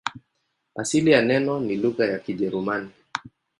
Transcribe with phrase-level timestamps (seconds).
[0.75, 2.89] Asili ya neno ni lugha ya Kijerumani.